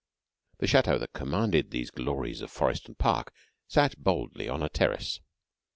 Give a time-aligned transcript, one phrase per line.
[0.57, 3.31] The chateau that commanded these glories of forest and park
[3.67, 5.19] sat boldly on a terrace.